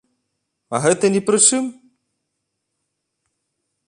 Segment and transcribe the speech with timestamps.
[0.77, 1.65] А гэты не пры чым?